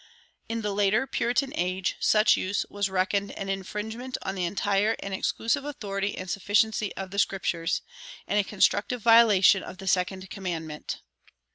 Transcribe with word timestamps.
In 0.49 0.61
the 0.63 0.73
later 0.73 1.05
Puritan 1.05 1.53
age 1.55 1.95
such 1.99 2.35
use 2.35 2.65
was 2.71 2.89
reckoned 2.89 3.33
an 3.33 3.49
infringement 3.49 4.17
on 4.23 4.33
the 4.33 4.45
entire 4.45 4.95
and 4.99 5.13
exclusive 5.13 5.63
authority 5.63 6.17
and 6.17 6.27
sufficiency 6.27 6.91
of 6.95 7.11
the 7.11 7.19
Scriptures, 7.19 7.83
and 8.25 8.39
a 8.39 8.43
constructive 8.43 9.03
violation 9.03 9.61
of 9.61 9.77
the 9.77 9.87
second 9.87 10.27
commandment. 10.31 11.01